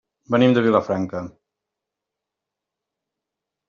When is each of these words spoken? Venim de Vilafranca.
Venim 0.35 0.55
de 0.55 0.63
Vilafranca. 0.67 1.23